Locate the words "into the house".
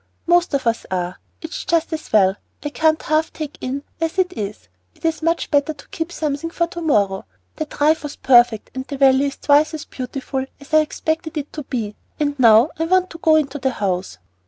13.35-14.17